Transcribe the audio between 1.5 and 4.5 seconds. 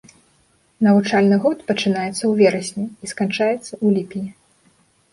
пачынаецца ў верасні і сканчаецца ў ліпені.